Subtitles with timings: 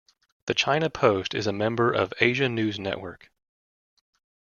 [0.47, 3.29] The China Post is a member of Asia News Network.